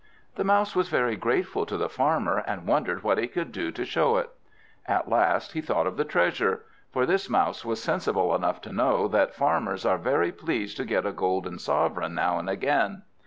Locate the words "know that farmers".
8.73-9.85